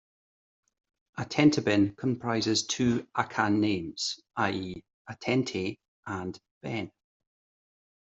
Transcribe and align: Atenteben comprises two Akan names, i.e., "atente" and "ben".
Atenteben 1.19 1.95
comprises 1.95 2.65
two 2.65 3.05
Akan 3.15 3.59
names, 3.59 4.19
i.e., 4.35 4.83
"atente" 5.07 5.77
and 6.07 6.39
"ben". 6.63 6.91